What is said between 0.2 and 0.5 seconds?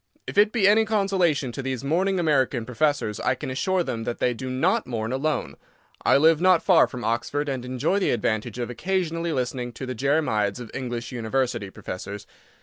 If